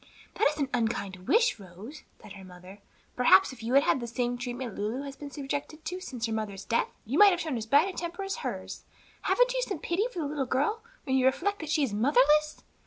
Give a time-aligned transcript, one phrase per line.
[0.33, 2.79] "That is an unkind wish, Rose," said her mother.
[3.15, 6.33] "Perhaps if you had had the same treatment Lulu has been subjected to since her
[6.33, 8.83] mother's death, you might have shown as bad a temper as hers.
[9.21, 12.63] Haven't you some pity for the little girl, when you reflect that she is motherless?"